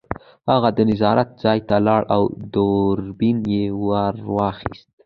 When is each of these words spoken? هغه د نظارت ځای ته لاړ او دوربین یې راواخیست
هغه 0.51 0.69
د 0.77 0.79
نظارت 0.89 1.29
ځای 1.43 1.59
ته 1.67 1.75
لاړ 1.87 2.01
او 2.15 2.21
دوربین 2.53 3.37
یې 3.53 3.65
راواخیست 4.15 4.87